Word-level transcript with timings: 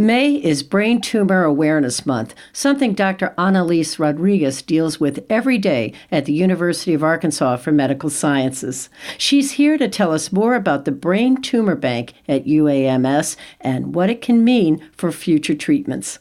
May 0.00 0.34
is 0.34 0.62
Brain 0.62 1.00
Tumor 1.00 1.42
Awareness 1.42 2.06
Month, 2.06 2.32
something 2.52 2.94
Dr. 2.94 3.34
Analiz 3.36 3.98
Rodriguez 3.98 4.62
deals 4.62 5.00
with 5.00 5.26
every 5.28 5.58
day 5.58 5.92
at 6.12 6.24
the 6.24 6.32
University 6.32 6.94
of 6.94 7.02
Arkansas 7.02 7.56
for 7.56 7.72
Medical 7.72 8.08
Sciences. 8.08 8.90
She's 9.18 9.50
here 9.52 9.76
to 9.76 9.88
tell 9.88 10.12
us 10.12 10.30
more 10.30 10.54
about 10.54 10.84
the 10.84 10.92
Brain 10.92 11.42
Tumor 11.42 11.74
Bank 11.74 12.12
at 12.28 12.44
UAMS 12.44 13.34
and 13.60 13.92
what 13.92 14.08
it 14.08 14.22
can 14.22 14.44
mean 14.44 14.88
for 14.92 15.10
future 15.10 15.56
treatments. 15.56 16.20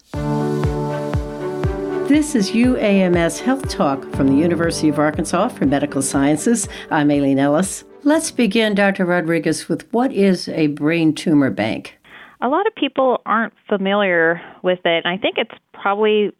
This 2.08 2.34
is 2.34 2.54
UAMS 2.54 3.42
Health 3.42 3.70
Talk 3.70 4.12
from 4.16 4.26
the 4.26 4.42
University 4.42 4.90
of 4.90 4.98
Arkansas 4.98 5.50
for 5.50 5.68
Medical 5.68 6.02
Sciences. 6.02 6.68
I'm 6.90 7.12
Aileen 7.12 7.38
Ellis. 7.38 7.84
Let's 8.04 8.32
begin, 8.32 8.74
Dr. 8.74 9.06
Rodriguez, 9.06 9.70
with 9.70 9.92
what 9.94 10.12
is 10.12 10.48
a 10.50 10.68
brain 10.68 11.14
tumor 11.14 11.52
bank? 11.52 11.97
A 12.42 12.48
lot 12.48 12.68
of 12.68 12.76
people 12.76 13.22
aren't 13.26 13.54
familiar 13.68 14.42
with 14.64 14.80
it. 14.86 15.06
And 15.06 15.08
I 15.08 15.18
think 15.18 15.36
it's 15.38 15.60
probably 15.74 16.32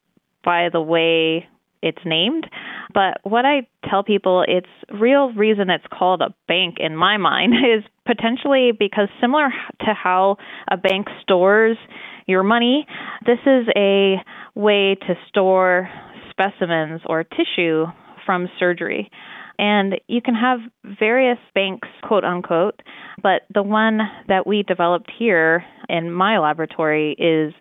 by 0.44 0.70
the 0.72 0.82
way 0.82 1.48
it's 1.82 2.00
named. 2.06 2.48
But 2.94 3.20
what 3.24 3.46
I 3.46 3.68
tell 3.90 4.04
people, 4.04 4.44
its 4.48 4.68
real 5.00 5.32
reason 5.34 5.70
it's 5.70 5.86
called 5.92 6.22
a 6.22 6.34
bank 6.48 6.78
in 6.80 6.96
my 6.96 7.18
mind 7.18 7.54
is 7.78 7.84
potentially 8.06 8.72
because 8.78 9.10
similar 9.22 9.50
to 9.82 9.94
how 9.94 10.38
a 10.70 10.78
bank 10.78 11.08
stores 11.22 11.78
your 12.26 12.44
money, 12.44 12.86
this 13.26 13.40
is 13.46 13.68
a 13.76 14.16
way 14.54 14.96
to 14.96 15.16
store 15.30 15.90
specimens 16.30 17.02
or 17.06 17.24
tissue 17.24 17.86
from 18.26 18.50
surgery. 18.60 19.10
And 19.60 19.96
you 20.08 20.22
can 20.22 20.36
have 20.36 20.60
various 21.00 21.40
banks, 21.56 21.88
quote 22.04 22.24
unquote, 22.24 22.82
but 23.24 23.44
the 23.54 23.64
one 23.64 24.00
that 24.28 24.46
we 24.46 24.64
developed 24.64 25.12
here 25.18 25.64
in 25.90 26.12
my 26.12 26.38
laboratory 26.38 27.14
is 27.14 27.54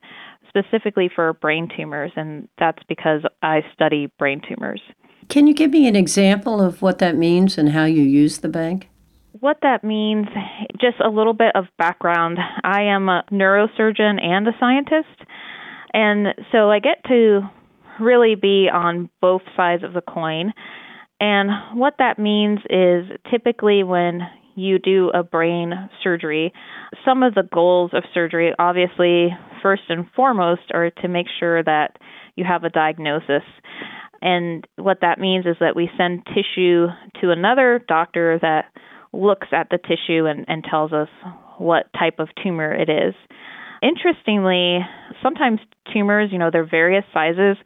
specifically 0.49 1.11
for 1.15 1.33
brain 1.35 1.69
tumors, 1.75 2.13
and 2.17 2.49
that's 2.59 2.83
because 2.89 3.23
I 3.43 3.63
study 3.73 4.11
brain 4.19 4.41
tumors. 4.47 4.81
Can 5.29 5.47
you 5.47 5.55
give 5.55 5.71
me 5.71 5.89
an 5.89 5.97
example 5.97 6.61
of 6.61 6.83
what 6.83 6.99
that 6.99 7.17
means 7.17 7.59
and 7.59 7.71
how 7.71 7.85
you 7.85 8.03
use 8.03 8.39
the 8.39 8.49
bank? 8.49 8.89
What 9.41 9.59
that 9.63 9.85
means, 9.85 10.27
just 10.81 10.99
a 11.05 11.11
little 11.11 11.35
bit 11.35 11.55
of 11.55 11.67
background. 11.79 12.39
I 12.65 12.83
am 12.83 13.09
a 13.09 13.25
neurosurgeon 13.31 14.23
and 14.23 14.49
a 14.49 14.53
scientist, 14.59 15.29
and 15.93 16.29
so 16.53 16.71
I 16.71 16.79
get 16.79 17.05
to 17.09 17.43
really 18.01 18.35
be 18.35 18.69
on 18.73 19.11
both 19.21 19.43
sides 19.57 19.83
of 19.83 19.93
the 19.93 20.01
coin. 20.01 20.53
And 21.21 21.51
what 21.79 21.95
that 21.99 22.19
means 22.19 22.61
is 22.69 23.07
typically 23.31 23.83
when 23.83 24.21
you 24.55 24.79
do 24.79 25.11
a 25.11 25.23
brain 25.23 25.73
surgery, 26.03 26.53
some 27.05 27.23
of 27.23 27.35
the 27.35 27.49
goals 27.53 27.91
of 27.95 28.05
surgery, 28.13 28.53
obviously, 28.59 29.29
first 29.63 29.83
and 29.89 30.07
foremost, 30.15 30.63
are 30.73 30.91
to 30.91 31.09
make 31.09 31.27
sure 31.39 31.63
that 31.63 31.97
you 32.37 32.45
have 32.45 32.65
a 32.65 32.71
diagnosis. 32.71 33.43
And 34.23 34.67
what 34.77 34.99
that 35.03 35.19
means 35.19 35.47
is 35.47 35.57
that 35.61 35.77
we 35.77 35.91
send 35.97 36.27
tissue 36.27 36.87
to 37.21 37.31
another 37.31 37.83
doctor 37.87 38.39
that 38.41 38.67
looks 39.13 39.49
at 39.53 39.69
the 39.71 39.79
tissue 39.79 40.27
and, 40.27 40.45
and 40.49 40.65
tells 40.69 40.93
us 40.93 41.09
what 41.59 41.87
type 41.99 42.19
of 42.19 42.29
tumor 42.43 42.73
it 42.73 42.89
is. 42.89 43.15
Interestingly, 43.83 44.79
sometimes 45.23 45.61
tumors, 45.93 46.31
you 46.33 46.39
know, 46.39 46.51
they're 46.51 46.69
various 46.69 47.05
sizes. 47.13 47.57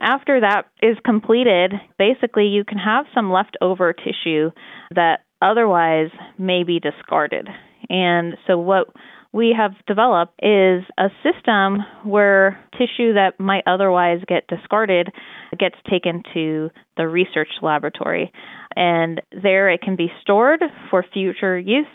After 0.00 0.40
that 0.40 0.66
is 0.82 0.96
completed, 1.04 1.72
basically 1.98 2.46
you 2.46 2.64
can 2.64 2.78
have 2.78 3.06
some 3.14 3.30
leftover 3.30 3.92
tissue 3.92 4.50
that 4.94 5.20
otherwise 5.40 6.10
may 6.38 6.64
be 6.64 6.80
discarded. 6.80 7.48
And 7.88 8.34
so 8.46 8.58
what 8.58 8.88
we 9.32 9.54
have 9.56 9.72
developed 9.86 10.34
is 10.42 10.84
a 10.98 11.08
system 11.22 11.78
where 12.04 12.58
tissue 12.72 13.14
that 13.14 13.38
might 13.38 13.64
otherwise 13.66 14.20
get 14.26 14.46
discarded 14.48 15.10
gets 15.58 15.76
taken 15.90 16.22
to 16.34 16.70
the 16.96 17.06
research 17.06 17.48
laboratory. 17.62 18.32
And 18.74 19.20
there 19.42 19.70
it 19.70 19.82
can 19.82 19.96
be 19.96 20.08
stored 20.22 20.62
for 20.90 21.04
future 21.12 21.58
use, 21.58 21.86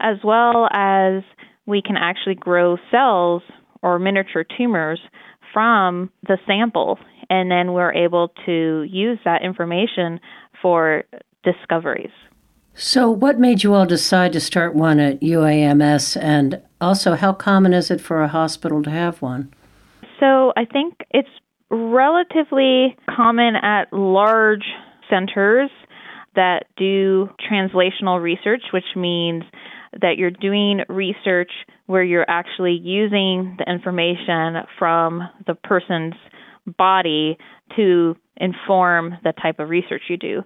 as 0.00 0.16
well 0.24 0.68
as 0.72 1.22
we 1.66 1.82
can 1.82 1.96
actually 1.96 2.34
grow 2.34 2.76
cells 2.90 3.42
or 3.82 3.98
miniature 3.98 4.44
tumors 4.56 5.00
from 5.52 6.10
the 6.26 6.38
sample 6.46 6.98
and 7.30 7.50
then 7.50 7.72
we're 7.72 7.92
able 7.92 8.32
to 8.46 8.86
use 8.88 9.18
that 9.24 9.42
information 9.42 10.20
for 10.60 11.04
discoveries. 11.42 12.10
So, 12.74 13.10
what 13.10 13.38
made 13.38 13.62
you 13.62 13.72
all 13.72 13.86
decide 13.86 14.32
to 14.34 14.40
start 14.40 14.74
one 14.74 15.00
at 15.00 15.20
UAMS, 15.20 16.20
and 16.20 16.60
also 16.80 17.14
how 17.14 17.32
common 17.32 17.72
is 17.72 17.90
it 17.90 18.00
for 18.02 18.22
a 18.22 18.28
hospital 18.28 18.82
to 18.82 18.90
have 18.90 19.22
one? 19.22 19.52
So, 20.20 20.52
I 20.56 20.66
think 20.66 20.94
it's 21.10 21.28
relatively 21.70 22.96
common 23.08 23.56
at 23.56 23.92
large 23.92 24.64
centers 25.08 25.70
that 26.34 26.66
do 26.76 27.30
translational 27.50 28.22
research, 28.22 28.62
which 28.72 28.84
means 28.94 29.42
that 30.00 30.18
you're 30.18 30.30
doing 30.30 30.82
research 30.88 31.50
where 31.86 32.04
you're 32.04 32.28
actually 32.28 32.74
using 32.74 33.56
the 33.58 33.70
information 33.70 34.62
from 34.78 35.22
the 35.46 35.54
person's 35.54 36.14
body 36.66 37.38
to 37.76 38.16
inform 38.36 39.16
the 39.24 39.32
type 39.32 39.58
of 39.58 39.68
research 39.68 40.02
you 40.08 40.16
do. 40.16 40.42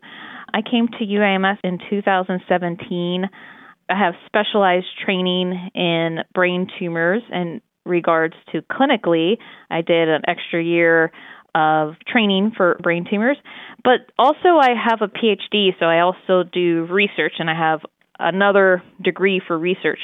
I 0.53 0.62
came 0.62 0.88
to 0.88 1.04
UAMS 1.04 1.58
in 1.64 1.78
2017. 1.91 3.25
I 3.88 3.98
have 3.98 4.14
specialized 4.26 4.86
training 5.04 5.70
in 5.75 6.19
brain 6.34 6.69
tumors 6.78 7.22
in 7.32 7.60
regards 7.84 8.34
to 8.53 8.62
clinically. 8.62 9.38
I 9.70 9.82
did 9.82 10.09
an 10.09 10.22
extra 10.26 10.62
year 10.62 11.12
of 11.54 11.94
training 12.06 12.53
for 12.56 12.78
brain 12.82 13.06
tumors, 13.10 13.36
but 13.82 14.12
also 14.19 14.56
I 14.60 14.70
have 14.88 15.03
a 15.03 15.09
PhD, 15.09 15.70
so 15.78 15.86
I 15.86 16.00
also 16.00 16.44
do 16.44 16.86
research 16.91 17.34
and 17.38 17.50
I 17.50 17.54
have 17.54 17.80
another 18.20 18.82
degree 19.03 19.41
for 19.47 19.58
research. 19.58 20.00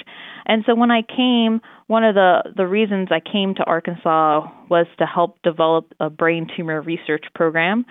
And 0.47 0.63
so 0.67 0.75
when 0.75 0.91
I 0.91 1.03
came, 1.03 1.61
one 1.87 2.05
of 2.05 2.15
the, 2.15 2.53
the 2.57 2.67
reasons 2.67 3.09
I 3.11 3.21
came 3.21 3.55
to 3.57 3.65
Arkansas 3.65 4.49
was 4.71 4.87
to 4.99 5.07
help 5.07 5.43
develop 5.43 5.93
a 6.01 6.11
brain 6.11 6.49
tumor 6.57 6.81
research 6.81 7.25
program. 7.35 7.85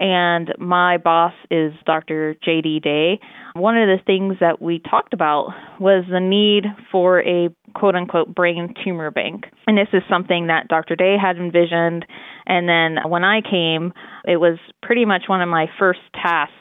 And 0.00 0.52
my 0.58 0.98
boss 0.98 1.32
is 1.48 1.72
Dr. 1.86 2.34
J.D. 2.44 2.80
Day. 2.80 3.20
One 3.54 3.76
of 3.78 3.86
the 3.86 4.02
things 4.04 4.36
that 4.40 4.60
we 4.60 4.80
talked 4.80 5.14
about 5.14 5.50
was 5.78 6.04
the 6.10 6.18
need 6.18 6.64
for 6.90 7.20
a 7.20 7.54
quote 7.76 7.94
unquote 7.94 8.34
brain 8.34 8.74
tumor 8.84 9.12
bank. 9.12 9.44
And 9.68 9.78
this 9.78 9.88
is 9.92 10.02
something 10.10 10.48
that 10.48 10.66
Dr. 10.66 10.96
Day 10.96 11.14
had 11.20 11.36
envisioned. 11.36 12.04
And 12.46 12.68
then 12.68 13.10
when 13.10 13.24
I 13.24 13.40
came, 13.40 13.92
it 14.24 14.38
was 14.38 14.58
pretty 14.82 15.04
much 15.04 15.24
one 15.28 15.42
of 15.42 15.48
my 15.48 15.66
first 15.78 16.00
tasks 16.14 16.54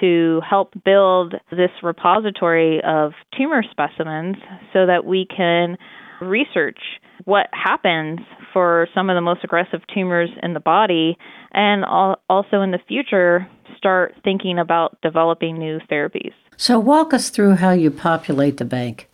to 0.00 0.40
help 0.48 0.72
build 0.84 1.34
this 1.50 1.70
repository 1.82 2.80
of 2.84 3.12
tumor 3.36 3.62
specimens 3.70 4.36
so 4.72 4.86
that 4.86 5.04
we 5.04 5.26
can 5.26 5.76
research 6.20 6.78
what 7.24 7.46
happens 7.52 8.20
for 8.52 8.88
some 8.94 9.10
of 9.10 9.14
the 9.14 9.20
most 9.20 9.44
aggressive 9.44 9.80
tumors 9.92 10.30
in 10.42 10.54
the 10.54 10.60
body 10.60 11.16
and 11.52 11.84
also 11.84 12.62
in 12.62 12.70
the 12.70 12.78
future 12.88 13.46
start 13.76 14.14
thinking 14.24 14.58
about 14.58 14.98
developing 15.02 15.58
new 15.58 15.78
therapies. 15.90 16.32
So, 16.56 16.78
walk 16.78 17.12
us 17.12 17.30
through 17.30 17.56
how 17.56 17.72
you 17.72 17.90
populate 17.90 18.58
the 18.58 18.64
bank. 18.64 19.08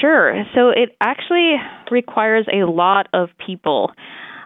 Sure. 0.00 0.44
So, 0.54 0.70
it 0.70 0.96
actually 1.00 1.56
requires 1.90 2.46
a 2.52 2.64
lot 2.70 3.08
of 3.12 3.28
people 3.44 3.92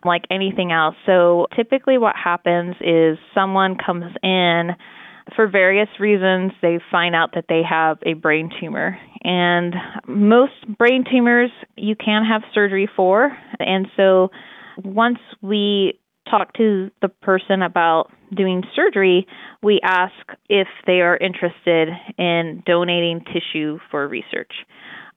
like 0.05 0.23
anything 0.31 0.73
else. 0.73 0.97
So, 1.07 1.47
typically, 1.55 1.99
what 1.99 2.17
happens 2.17 2.77
is 2.81 3.19
someone 3.35 3.77
comes 3.77 4.15
in 4.23 4.71
for 5.37 5.49
various 5.49 5.89
reasons, 5.99 6.53
they 6.63 6.79
find 6.91 7.15
out 7.15 7.35
that 7.35 7.45
they 7.49 7.63
have 7.69 7.99
a 8.05 8.15
brain 8.15 8.51
tumor. 8.61 8.99
And 9.23 9.75
most 10.07 10.53
brain 10.79 11.05
tumors 11.11 11.51
you 11.77 11.95
can 11.95 12.25
have 12.25 12.43
surgery 12.55 12.89
for. 12.97 13.37
And 13.59 13.87
so 13.97 14.31
once 14.83 15.19
we 15.43 15.99
talk 16.31 16.53
to 16.55 16.91
the 17.03 17.09
person 17.09 17.63
about 17.63 18.11
doing 18.35 18.63
surgery, 18.75 19.27
we 19.63 19.81
ask 19.83 20.15
if 20.49 20.69
they 20.87 21.01
are 21.01 21.17
interested 21.17 21.89
in 22.17 22.63
donating 22.65 23.25
tissue 23.33 23.79
for 23.91 24.07
research. 24.07 24.53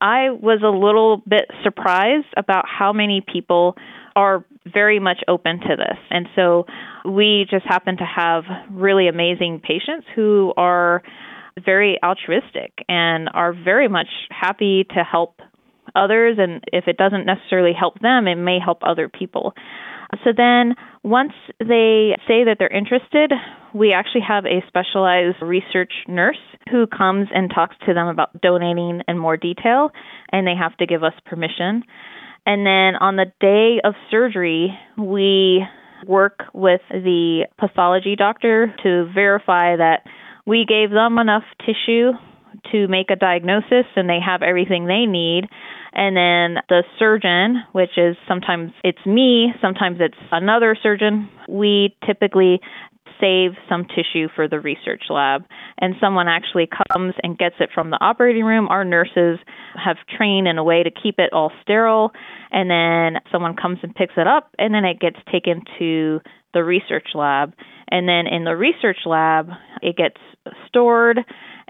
I 0.00 0.30
was 0.30 0.60
a 0.62 0.68
little 0.68 1.22
bit 1.28 1.46
surprised 1.62 2.26
about 2.36 2.64
how 2.66 2.92
many 2.92 3.22
people 3.32 3.76
are 4.16 4.44
very 4.72 4.98
much 5.00 5.18
open 5.28 5.60
to 5.60 5.76
this. 5.76 5.98
And 6.10 6.28
so 6.36 6.66
we 7.04 7.46
just 7.50 7.66
happen 7.66 7.96
to 7.96 8.04
have 8.04 8.44
really 8.70 9.08
amazing 9.08 9.60
patients 9.62 10.06
who 10.14 10.52
are 10.56 11.02
very 11.64 11.98
altruistic 12.02 12.72
and 12.88 13.28
are 13.32 13.52
very 13.52 13.88
much 13.88 14.08
happy 14.30 14.84
to 14.94 15.04
help 15.04 15.40
others. 15.94 16.38
And 16.38 16.64
if 16.72 16.88
it 16.88 16.96
doesn't 16.96 17.26
necessarily 17.26 17.72
help 17.78 18.00
them, 18.00 18.26
it 18.26 18.36
may 18.36 18.58
help 18.64 18.78
other 18.82 19.08
people. 19.08 19.54
So 20.22 20.30
then, 20.36 20.74
once 21.02 21.32
they 21.58 22.14
say 22.28 22.44
that 22.44 22.56
they're 22.58 22.68
interested, 22.68 23.32
we 23.74 23.92
actually 23.92 24.20
have 24.26 24.44
a 24.46 24.62
specialized 24.68 25.42
research 25.42 25.92
nurse 26.06 26.38
who 26.70 26.86
comes 26.86 27.28
and 27.34 27.50
talks 27.52 27.74
to 27.86 27.94
them 27.94 28.06
about 28.06 28.40
donating 28.40 29.02
in 29.08 29.18
more 29.18 29.36
detail, 29.36 29.90
and 30.30 30.46
they 30.46 30.54
have 30.54 30.76
to 30.76 30.86
give 30.86 31.02
us 31.02 31.14
permission. 31.26 31.82
And 32.46 32.66
then 32.66 32.96
on 33.00 33.16
the 33.16 33.32
day 33.40 33.80
of 33.82 33.94
surgery, 34.10 34.76
we 34.98 35.64
work 36.06 36.42
with 36.52 36.82
the 36.90 37.46
pathology 37.58 38.16
doctor 38.16 38.74
to 38.82 39.10
verify 39.14 39.76
that 39.76 40.00
we 40.46 40.66
gave 40.68 40.90
them 40.90 41.18
enough 41.18 41.44
tissue 41.60 42.12
to 42.72 42.88
make 42.88 43.10
a 43.10 43.16
diagnosis 43.16 43.86
and 43.96 44.08
they 44.08 44.18
have 44.24 44.42
everything 44.42 44.86
they 44.86 45.06
need. 45.06 45.44
And 45.92 46.16
then 46.16 46.62
the 46.68 46.82
surgeon, 46.98 47.62
which 47.72 47.96
is 47.96 48.16
sometimes 48.26 48.72
it's 48.82 49.04
me, 49.06 49.52
sometimes 49.62 49.98
it's 50.00 50.18
another 50.32 50.76
surgeon, 50.80 51.28
we 51.48 51.96
typically 52.04 52.60
save 53.20 53.52
some 53.68 53.86
tissue 53.86 54.28
for 54.34 54.48
the 54.48 54.60
research 54.60 55.04
lab. 55.10 55.44
And 55.78 55.94
someone 56.00 56.28
actually 56.28 56.68
comes 56.92 57.14
and 57.22 57.38
gets 57.38 57.56
it 57.60 57.70
from 57.74 57.90
the 57.90 57.98
operating 58.00 58.44
room. 58.44 58.68
Our 58.68 58.84
nurses 58.84 59.38
have 59.82 59.96
trained 60.16 60.48
in 60.48 60.58
a 60.58 60.64
way 60.64 60.82
to 60.82 60.90
keep 60.90 61.18
it 61.18 61.32
all 61.32 61.52
sterile. 61.62 62.12
And 62.50 62.70
then 62.70 63.20
someone 63.32 63.56
comes 63.56 63.78
and 63.82 63.94
picks 63.94 64.14
it 64.16 64.26
up, 64.26 64.50
and 64.58 64.72
then 64.72 64.84
it 64.84 65.00
gets 65.00 65.16
taken 65.30 65.62
to 65.78 66.20
the 66.52 66.62
research 66.62 67.08
lab. 67.14 67.52
And 67.88 68.08
then 68.08 68.26
in 68.26 68.44
the 68.44 68.56
research 68.56 68.98
lab, 69.04 69.48
it 69.82 69.96
gets 69.96 70.16
stored, 70.68 71.18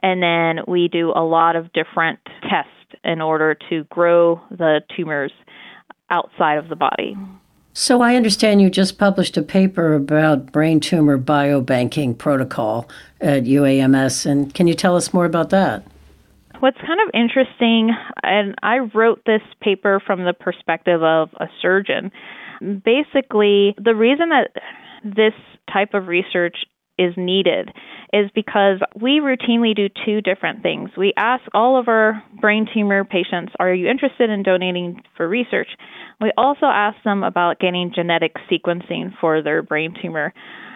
and 0.02 0.23
then 0.23 0.64
we 0.69 0.88
do 0.88 1.12
a 1.14 1.25
lot 1.25 1.56
of 1.56 1.73
different 1.73 2.19
tests 2.43 2.70
in 3.02 3.20
order 3.20 3.56
to 3.70 3.85
grow 3.85 4.41
the 4.50 4.81
tumors 4.96 5.32
outside 6.11 6.58
of 6.58 6.69
the 6.69 6.76
body. 6.76 7.17
So 7.76 8.03
I 8.03 8.15
understand 8.15 8.62
you 8.62 8.71
just 8.71 8.99
published 8.99 9.37
a 9.37 9.43
paper 9.43 9.94
about 9.94 10.53
brain 10.53 10.79
tumor 10.79 11.19
biobanking 11.19 12.17
protocol 12.17 12.88
at 13.21 13.43
UAMS, 13.43 14.26
and 14.26 14.55
can 14.55 14.69
you 14.69 14.75
tell 14.75 14.94
us 14.94 15.12
more 15.12 15.25
about 15.25 15.50
that? 15.50 15.85
What's 16.61 16.79
kind 16.79 17.00
of 17.00 17.11
interesting, 17.12 17.91
and 18.23 18.55
I 18.62 18.79
wrote 18.79 19.23
this 19.26 19.43
paper 19.61 20.00
from 20.06 20.25
the 20.25 20.32
perspective 20.32 21.03
of 21.03 21.31
a 21.41 21.47
surgeon. 21.61 22.12
Basically, 22.61 23.75
the 23.77 23.97
reason 23.97 24.29
that 24.29 24.53
this 25.05 25.35
type 25.70 25.94
of 25.94 26.06
research 26.06 26.56
is 26.99 27.14
needed 27.17 27.70
is 28.12 28.31
because 28.35 28.79
we 29.00 29.20
routinely 29.20 29.75
do 29.75 29.88
two 30.05 30.20
different 30.20 30.62
things. 30.62 30.91
We 30.96 31.12
ask 31.17 31.43
all 31.52 31.79
of 31.79 31.88
our 31.88 32.23
brain 32.41 32.67
tumor 32.73 33.05
patients, 33.05 33.52
Are 33.58 33.75
you 33.75 33.88
interested 33.88 34.31
in 34.31 34.43
donating 34.43 35.02
for 35.17 35.29
research? 35.29 35.69
We 36.20 36.32
also 36.37 36.67
ask 36.67 36.96
them 37.05 37.25
about 37.25 37.58
getting 37.58 37.93
genetic 37.94 38.35
sequencing 38.50 39.12
for 39.20 39.43
their 39.43 39.62
brain 39.62 39.94
tumor. 40.00 40.32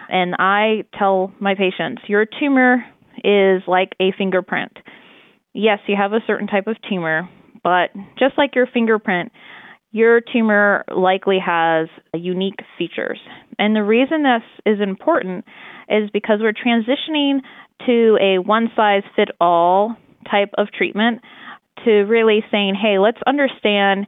And 0.09 0.35
I 0.37 0.83
tell 0.97 1.33
my 1.39 1.55
patients, 1.55 2.01
Your 2.07 2.25
tumor 2.25 2.83
is 3.23 3.61
like 3.67 3.93
a 3.99 4.11
fingerprint. 4.17 4.77
Yes, 5.53 5.79
you 5.87 5.95
have 5.95 6.13
a 6.13 6.23
certain 6.27 6.47
type 6.47 6.67
of 6.67 6.75
tumor, 6.89 7.29
but 7.63 7.89
just 8.17 8.37
like 8.37 8.55
your 8.55 8.67
fingerprint, 8.67 9.31
your 9.91 10.21
tumor 10.21 10.85
likely 10.95 11.39
has 11.43 11.87
unique 12.13 12.59
features. 12.77 13.19
And 13.57 13.75
the 13.75 13.83
reason 13.83 14.23
this 14.23 14.43
is 14.65 14.79
important 14.81 15.45
is 15.89 16.09
because 16.11 16.39
we're 16.41 16.53
transitioning 16.53 17.39
to 17.85 18.17
a 18.21 18.39
one 18.39 18.69
size 18.75 19.03
fit 19.15 19.29
all 19.41 19.95
type 20.29 20.51
of 20.57 20.67
treatment 20.71 21.21
to 21.85 21.91
really 22.03 22.43
saying, 22.51 22.75
hey, 22.79 22.99
let's 22.99 23.19
understand 23.25 24.05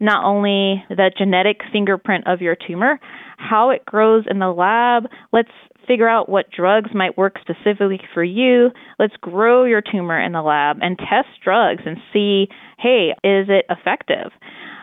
not 0.00 0.24
only 0.24 0.84
the 0.88 1.10
genetic 1.16 1.60
fingerprint 1.72 2.26
of 2.26 2.40
your 2.40 2.56
tumor, 2.56 3.00
how 3.36 3.70
it 3.70 3.84
grows 3.84 4.24
in 4.30 4.38
the 4.38 4.48
lab. 4.48 5.04
Let's 5.32 5.50
figure 5.88 6.08
out 6.08 6.28
what 6.28 6.50
drugs 6.50 6.90
might 6.94 7.18
work 7.18 7.36
specifically 7.40 8.00
for 8.14 8.22
you. 8.22 8.70
Let's 8.98 9.16
grow 9.20 9.64
your 9.64 9.82
tumor 9.82 10.20
in 10.20 10.32
the 10.32 10.42
lab 10.42 10.76
and 10.82 10.98
test 10.98 11.28
drugs 11.42 11.82
and 11.84 11.96
see, 12.12 12.46
hey, 12.78 13.14
is 13.24 13.48
it 13.48 13.64
effective? 13.68 14.30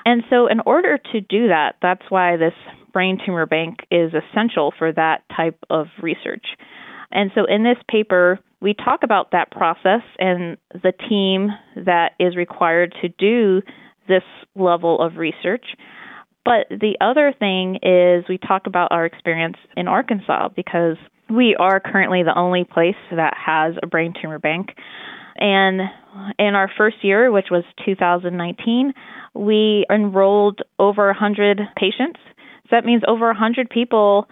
And 0.05 0.23
so, 0.29 0.47
in 0.47 0.59
order 0.65 0.99
to 1.13 1.21
do 1.21 1.47
that, 1.47 1.75
that's 1.81 2.03
why 2.09 2.37
this 2.37 2.53
brain 2.91 3.17
tumor 3.25 3.45
bank 3.45 3.79
is 3.89 4.11
essential 4.13 4.73
for 4.77 4.91
that 4.91 5.23
type 5.35 5.59
of 5.69 5.87
research. 6.01 6.45
And 7.11 7.31
so, 7.33 7.45
in 7.45 7.63
this 7.63 7.77
paper, 7.89 8.39
we 8.61 8.73
talk 8.73 9.01
about 9.03 9.31
that 9.31 9.51
process 9.51 10.01
and 10.19 10.57
the 10.73 10.93
team 11.09 11.49
that 11.85 12.11
is 12.19 12.35
required 12.35 12.93
to 13.01 13.09
do 13.09 13.61
this 14.07 14.23
level 14.55 15.01
of 15.01 15.17
research. 15.17 15.65
But 16.45 16.67
the 16.69 16.95
other 17.01 17.33
thing 17.37 17.79
is, 17.81 18.23
we 18.29 18.37
talk 18.37 18.67
about 18.67 18.91
our 18.91 19.05
experience 19.05 19.57
in 19.75 19.87
Arkansas 19.87 20.49
because 20.55 20.97
we 21.29 21.55
are 21.59 21.79
currently 21.79 22.21
the 22.21 22.37
only 22.37 22.63
place 22.63 22.95
that 23.11 23.33
has 23.35 23.73
a 23.81 23.87
brain 23.87 24.13
tumor 24.21 24.37
bank. 24.37 24.69
And 25.37 25.81
in 26.37 26.55
our 26.55 26.71
first 26.77 26.97
year, 27.01 27.31
which 27.31 27.47
was 27.49 27.63
2019, 27.83 28.93
we 29.33 29.85
enrolled 29.89 30.61
over 30.79 31.07
100 31.07 31.61
patients. 31.75 32.19
So 32.65 32.69
that 32.71 32.85
means 32.85 33.01
over 33.07 33.25
100 33.27 33.69
people 33.69 34.27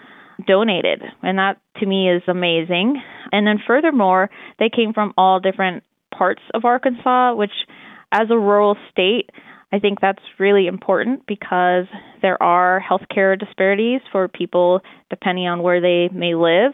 donated, 0.48 1.02
and 1.22 1.38
that 1.38 1.58
to 1.80 1.86
me 1.86 2.10
is 2.10 2.24
amazing. 2.28 3.02
And 3.32 3.46
then 3.46 3.60
furthermore, 3.66 4.30
they 4.60 4.70
came 4.70 4.94
from 4.94 5.14
all 5.18 5.40
different 5.40 5.84
parts 6.16 6.42
of 6.54 6.66
Arkansas, 6.66 7.34
which 7.36 7.52
as 8.12 8.28
a 8.30 8.38
rural 8.38 8.78
state, 8.92 9.30
I 9.74 9.80
think 9.80 10.00
that's 10.00 10.22
really 10.38 10.68
important 10.68 11.26
because 11.26 11.86
there 12.22 12.42
are 12.42 12.80
healthcare 12.80 13.38
disparities 13.38 14.02
for 14.12 14.28
people 14.28 14.82
depending 15.10 15.48
on 15.48 15.64
where 15.64 15.82
they 15.82 16.14
may 16.16 16.36
live. 16.36 16.74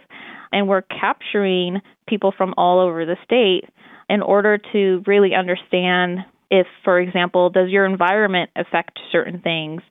And 0.51 0.67
we're 0.67 0.81
capturing 0.81 1.79
people 2.09 2.33
from 2.37 2.53
all 2.57 2.81
over 2.81 3.05
the 3.05 3.15
state 3.23 3.69
in 4.09 4.21
order 4.21 4.59
to 4.73 5.01
really 5.07 5.33
understand 5.33 6.19
if, 6.51 6.67
for 6.83 6.99
example, 6.99 7.49
does 7.49 7.69
your 7.69 7.85
environment 7.85 8.49
affect 8.57 8.99
certain 9.13 9.39
things? 9.39 9.81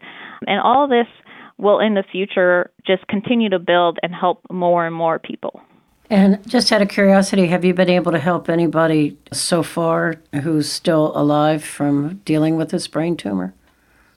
And 0.46 0.60
all 0.60 0.86
this 0.86 1.06
will 1.56 1.80
in 1.80 1.94
the 1.94 2.04
future 2.12 2.70
just 2.86 3.06
continue 3.06 3.48
to 3.48 3.58
build 3.58 3.98
and 4.02 4.12
help 4.14 4.42
more 4.50 4.86
and 4.86 4.94
more 4.94 5.18
people. 5.18 5.62
And 6.10 6.46
just 6.48 6.72
out 6.72 6.80
of 6.80 6.88
curiosity, 6.88 7.48
have 7.48 7.64
you 7.64 7.74
been 7.74 7.90
able 7.90 8.12
to 8.12 8.18
help 8.18 8.48
anybody 8.48 9.18
so 9.32 9.62
far 9.62 10.14
who's 10.42 10.70
still 10.70 11.12
alive 11.14 11.62
from 11.62 12.22
dealing 12.24 12.56
with 12.56 12.70
this 12.70 12.88
brain 12.88 13.16
tumor? 13.16 13.54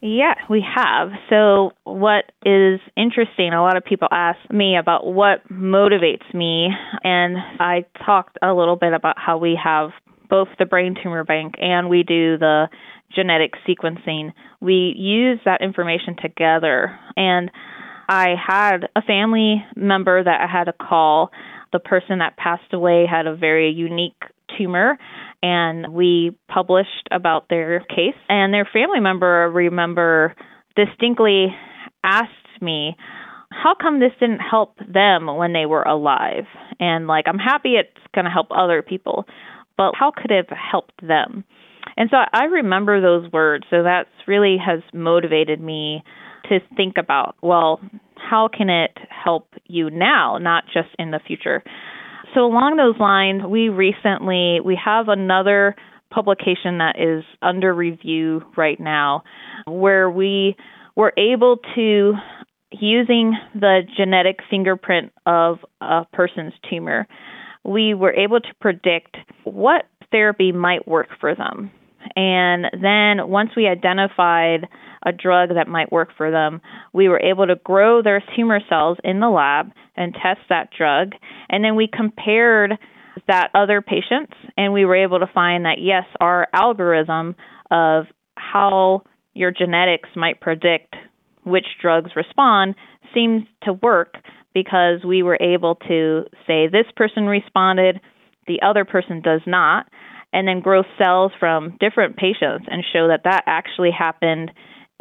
Yeah, 0.02 0.34
we 0.50 0.66
have. 0.76 1.12
So, 1.30 1.74
what 1.84 2.32
is 2.44 2.80
interesting, 2.98 3.54
a 3.54 3.62
lot 3.62 3.78
of 3.78 3.86
people 3.86 4.08
ask 4.10 4.40
me 4.50 4.76
about 4.76 5.06
what 5.06 5.48
motivates 5.48 6.34
me, 6.34 6.70
and 7.04 7.38
I 7.60 7.86
talked 8.04 8.38
a 8.42 8.52
little 8.54 8.78
bit 8.78 8.94
about 8.94 9.20
how 9.20 9.38
we 9.38 9.60
have 9.64 9.92
both 10.28 10.48
the 10.58 10.66
brain 10.66 10.96
tumor 11.04 11.24
bank 11.24 11.56
and 11.60 11.90
we 11.90 12.02
do 12.02 12.38
the 12.38 12.70
genetic 13.14 13.54
sequencing. 13.68 14.32
We 14.62 14.96
use 14.98 15.40
that 15.46 15.62
information 15.62 16.16
together. 16.20 16.98
And 17.16 17.52
I 18.08 18.36
had 18.36 18.88
a 18.96 19.02
family 19.02 19.64
member 19.76 20.24
that 20.24 20.42
I 20.42 20.48
had 20.48 20.68
a 20.68 20.74
call. 20.74 21.32
The 21.74 21.80
person 21.80 22.20
that 22.20 22.38
passed 22.38 22.74
away 22.74 23.06
had 23.10 23.28
a 23.28 23.36
very 23.36 23.72
unique 23.72 24.22
tumor, 24.58 24.98
and 25.42 25.94
we 25.94 26.38
published 26.48 27.08
about 27.12 27.48
their 27.50 27.80
case. 27.82 28.20
And 28.30 28.54
their 28.54 28.68
family 28.72 29.00
member, 29.00 29.44
I 29.44 29.46
remember, 29.46 30.36
distinctly 30.76 31.48
asked 32.04 32.30
me, 32.62 32.96
how 33.52 33.76
come 33.80 34.00
this 34.00 34.12
didn't 34.20 34.40
help 34.40 34.78
them 34.78 35.28
when 35.28 35.54
they 35.54 35.66
were 35.66 35.84
alive? 35.84 36.46
And 36.80 37.08
like, 37.08 37.26
I'm 37.28 37.40
happy 37.40 37.76
it's 37.76 37.90
going 38.14 38.26
to 38.26 38.32
help 38.32 38.48
other 38.52 38.82
people 38.82 39.26
but 39.82 39.94
how 39.98 40.12
could 40.16 40.30
it 40.30 40.46
have 40.48 40.58
helped 40.58 41.02
them? 41.02 41.44
And 41.98 42.10
so 42.12 42.18
I 42.18 42.44
remember 42.46 43.02
those 43.02 43.32
words. 43.32 43.66
So 43.72 43.82
that's 43.82 44.10
really 44.28 44.58
has 44.64 44.82
motivated 44.94 45.60
me 45.60 46.04
to 46.52 46.60
think 46.76 46.96
about, 46.98 47.36
well, 47.42 47.80
how 48.16 48.50
can 48.56 48.70
it 48.70 48.98
help 49.10 49.48
you 49.66 49.90
now, 49.90 50.38
not 50.38 50.66
just 50.66 50.90
in 51.00 51.12
the 51.12 51.20
future? 51.26 51.64
So 52.34 52.42
along 52.42 52.78
those 52.78 53.00
lines, 53.00 53.42
we 53.50 53.70
recently 53.70 54.60
we 54.64 54.80
have 54.84 55.08
another 55.08 55.76
publication 56.12 56.78
that 56.78 56.96
is 57.00 57.24
under 57.42 57.74
review 57.74 58.42
right 58.58 58.80
now 58.80 59.24
where 59.66 60.10
we 60.10 60.56
were 60.96 61.14
able 61.18 61.58
to 61.76 62.14
using 62.72 63.38
the 63.54 63.82
genetic 63.98 64.40
fingerprint 64.50 65.12
of 65.26 65.58
a 65.82 66.06
person's 66.14 66.54
tumor 66.70 67.08
we 67.64 67.94
were 67.94 68.14
able 68.14 68.40
to 68.40 68.54
predict 68.60 69.18
what 69.44 69.86
therapy 70.12 70.52
might 70.52 70.88
work 70.88 71.08
for 71.20 71.36
them. 71.36 71.72
And 72.16 72.66
then 72.82 73.30
once 73.30 73.52
we 73.56 73.68
identified 73.68 74.68
a 75.04 75.12
drug 75.12 75.50
that 75.56 75.68
might 75.68 75.92
work 75.92 76.10
for 76.16 76.32
them, 76.32 76.62
we 76.94 77.10
were 77.10 77.20
able 77.20 77.48
to 77.48 77.56
grow 77.56 78.02
their 78.02 78.24
tumor 78.36 78.60
cells 78.70 78.98
in 79.04 79.20
the 79.20 79.30
lab 79.30 79.72
and 79.96 80.14
test 80.14 80.42
that 80.50 80.70
drug. 80.78 81.14
And 81.50 81.64
then 81.64 81.76
we 81.76 81.88
compared 81.92 82.78
that 83.28 83.50
other 83.54 83.82
patients 83.82 84.34
and 84.58 84.74
we 84.74 84.86
were 84.86 84.96
able 84.96 85.20
to 85.20 85.28
find 85.34 85.66
that 85.66 85.80
yes, 85.80 86.04
our 86.20 86.48
algorithm 86.54 87.36
of 87.70 88.06
how 88.36 89.04
your 89.34 89.52
genetics 89.52 90.10
might 90.16 90.40
predict 90.42 90.96
which 91.44 91.66
drugs 91.82 92.12
respond 92.16 92.76
seems 93.14 93.44
to 93.64 93.74
work 93.74 94.16
because 94.54 95.04
we 95.06 95.24
were 95.24 95.38
able 95.42 95.76
to 95.76 96.24
say 96.46 96.68
this 96.68 96.86
person 96.96 97.26
responded, 97.26 98.00
the 98.48 98.62
other 98.62 98.86
person 98.86 99.22
does 99.22 99.42
not, 99.48 99.88
and 100.34 100.48
then 100.48 100.62
grow 100.62 100.84
cells 100.98 101.32
from 101.40 101.78
different 101.80 102.18
patients 102.18 102.66
and 102.70 102.84
show 102.94 103.08
that 103.08 103.24
that 103.24 103.44
actually 103.46 103.92
happened 103.92 104.52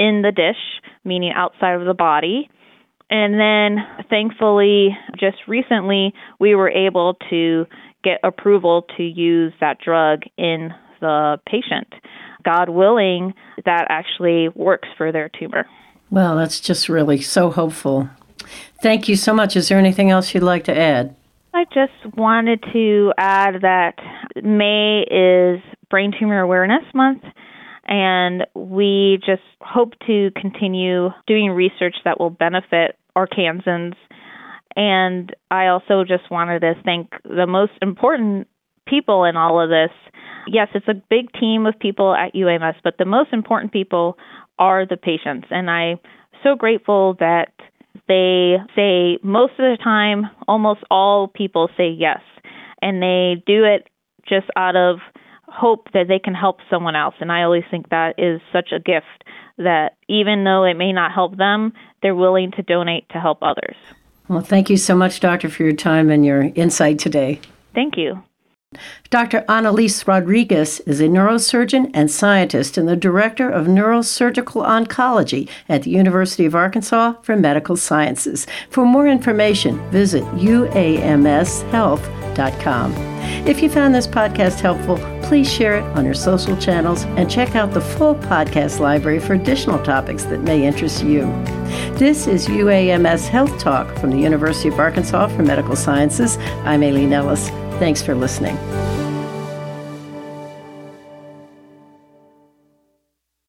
in 0.00 0.22
the 0.22 0.32
dish, 0.32 0.56
meaning 1.04 1.30
outside 1.36 1.74
of 1.74 1.86
the 1.86 1.94
body. 1.94 2.48
And 3.10 3.34
then, 3.34 3.86
thankfully, 4.08 4.96
just 5.18 5.36
recently, 5.46 6.14
we 6.38 6.54
were 6.54 6.70
able 6.70 7.14
to 7.28 7.66
get 8.02 8.20
approval 8.24 8.86
to 8.96 9.02
use 9.02 9.52
that 9.60 9.78
drug 9.78 10.22
in 10.38 10.72
the 11.00 11.38
patient. 11.46 11.92
God 12.44 12.70
willing, 12.70 13.34
that 13.64 13.86
actually 13.90 14.48
works 14.54 14.88
for 14.96 15.12
their 15.12 15.28
tumor. 15.28 15.66
Well, 16.10 16.36
that's 16.36 16.60
just 16.60 16.88
really 16.88 17.20
so 17.20 17.50
hopeful. 17.50 18.08
Thank 18.80 19.08
you 19.08 19.16
so 19.16 19.34
much. 19.34 19.56
Is 19.56 19.68
there 19.68 19.78
anything 19.78 20.10
else 20.10 20.32
you'd 20.34 20.42
like 20.42 20.64
to 20.64 20.76
add? 20.76 21.14
I 21.52 21.64
just 21.74 22.16
wanted 22.16 22.64
to 22.72 23.12
add 23.18 23.62
that 23.62 23.96
May 24.42 25.02
is 25.10 25.60
Brain 25.90 26.12
Tumor 26.18 26.40
Awareness 26.40 26.84
Month, 26.94 27.24
and 27.90 28.46
we 28.54 29.18
just 29.26 29.42
hope 29.60 29.94
to 30.06 30.30
continue 30.40 31.10
doing 31.26 31.50
research 31.50 31.96
that 32.04 32.20
will 32.20 32.30
benefit 32.30 32.96
Arkansans. 33.18 33.94
And 34.76 35.34
I 35.50 35.66
also 35.66 36.04
just 36.04 36.30
wanted 36.30 36.60
to 36.60 36.74
thank 36.84 37.10
the 37.24 37.48
most 37.48 37.72
important 37.82 38.46
people 38.86 39.24
in 39.24 39.36
all 39.36 39.60
of 39.60 39.68
this. 39.68 39.90
Yes, 40.46 40.68
it's 40.74 40.88
a 40.88 40.94
big 40.94 41.32
team 41.38 41.66
of 41.66 41.78
people 41.78 42.14
at 42.14 42.32
UAMS, 42.32 42.76
but 42.84 42.94
the 42.96 43.04
most 43.04 43.32
important 43.32 43.72
people 43.72 44.16
are 44.58 44.86
the 44.86 44.96
patients. 44.96 45.48
And 45.50 45.68
I'm 45.68 45.98
so 46.44 46.54
grateful 46.54 47.16
that 47.18 47.52
they 48.06 48.56
say 48.76 49.18
most 49.24 49.52
of 49.52 49.66
the 49.66 49.78
time, 49.82 50.30
almost 50.46 50.80
all 50.90 51.26
people 51.26 51.68
say 51.76 51.88
yes. 51.88 52.20
And 52.80 53.02
they 53.02 53.42
do 53.46 53.64
it 53.64 53.88
just 54.28 54.46
out 54.56 54.76
of 54.76 54.98
hope 55.50 55.88
that 55.92 56.08
they 56.08 56.18
can 56.18 56.34
help 56.34 56.58
someone 56.70 56.96
else. 56.96 57.14
And 57.20 57.30
I 57.32 57.42
always 57.42 57.64
think 57.70 57.88
that 57.90 58.14
is 58.18 58.40
such 58.52 58.72
a 58.72 58.78
gift 58.78 59.24
that 59.58 59.96
even 60.08 60.44
though 60.44 60.64
it 60.64 60.74
may 60.74 60.92
not 60.92 61.12
help 61.12 61.36
them, 61.36 61.72
they're 62.02 62.14
willing 62.14 62.50
to 62.52 62.62
donate 62.62 63.08
to 63.10 63.20
help 63.20 63.38
others. 63.42 63.76
Well, 64.28 64.40
thank 64.40 64.70
you 64.70 64.76
so 64.76 64.94
much, 64.94 65.20
Doctor, 65.20 65.48
for 65.48 65.64
your 65.64 65.74
time 65.74 66.08
and 66.10 66.24
your 66.24 66.42
insight 66.54 66.98
today. 66.98 67.40
Thank 67.74 67.96
you. 67.96 68.22
Dr. 69.10 69.40
Analiz 69.48 70.06
Rodriguez 70.06 70.78
is 70.80 71.00
a 71.00 71.08
neurosurgeon 71.08 71.90
and 71.92 72.08
scientist 72.08 72.78
and 72.78 72.86
the 72.86 72.94
director 72.94 73.50
of 73.50 73.66
neurosurgical 73.66 74.64
oncology 74.64 75.48
at 75.68 75.82
the 75.82 75.90
University 75.90 76.46
of 76.46 76.54
Arkansas 76.54 77.14
for 77.22 77.34
Medical 77.34 77.76
Sciences. 77.76 78.46
For 78.70 78.86
more 78.86 79.08
information, 79.08 79.80
visit 79.90 80.22
uamshealth.com. 80.36 82.19
If 83.46 83.62
you 83.62 83.68
found 83.70 83.94
this 83.94 84.06
podcast 84.06 84.60
helpful, 84.60 84.98
please 85.22 85.50
share 85.50 85.76
it 85.76 85.84
on 85.96 86.04
your 86.04 86.14
social 86.14 86.56
channels 86.56 87.04
and 87.04 87.30
check 87.30 87.54
out 87.54 87.72
the 87.72 87.80
full 87.80 88.14
podcast 88.14 88.80
library 88.80 89.20
for 89.20 89.34
additional 89.34 89.82
topics 89.82 90.24
that 90.24 90.40
may 90.40 90.66
interest 90.66 91.04
you. 91.04 91.22
This 91.94 92.26
is 92.26 92.48
UAMS 92.48 93.28
Health 93.28 93.58
Talk 93.60 93.96
from 93.98 94.10
the 94.10 94.18
University 94.18 94.68
of 94.68 94.78
Arkansas 94.78 95.28
for 95.28 95.42
Medical 95.42 95.76
Sciences. 95.76 96.36
I'm 96.64 96.82
Aileen 96.82 97.12
Ellis. 97.12 97.48
Thanks 97.78 98.02
for 98.02 98.14
listening. 98.14 98.56